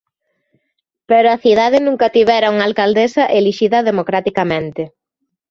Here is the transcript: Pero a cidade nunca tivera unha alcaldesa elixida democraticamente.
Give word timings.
Pero 1.09 1.27
a 1.31 1.41
cidade 1.43 1.77
nunca 1.87 2.13
tivera 2.17 2.51
unha 2.53 2.67
alcaldesa 2.69 3.23
elixida 3.39 3.85
democraticamente. 3.89 4.83